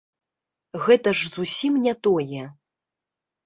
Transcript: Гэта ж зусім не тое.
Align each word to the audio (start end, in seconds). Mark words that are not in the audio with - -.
Гэта 0.87 1.09
ж 1.21 1.31
зусім 1.35 1.73
не 1.87 1.93
тое. 2.09 2.43